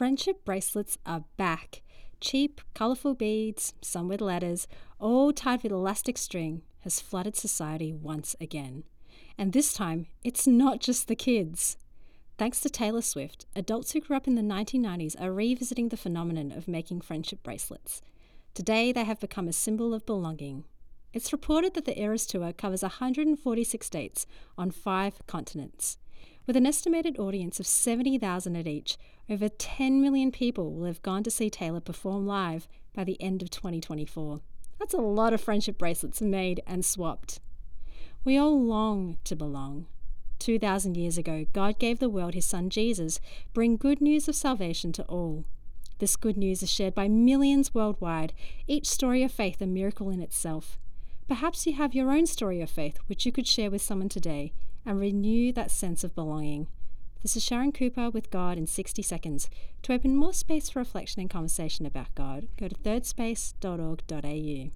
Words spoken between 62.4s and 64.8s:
go to thirdspace.org.au.